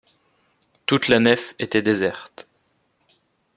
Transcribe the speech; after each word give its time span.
Toute 0.87 1.09
la 1.09 1.19
nef 1.19 1.53
était 1.59 1.83
déserte. 1.83 2.47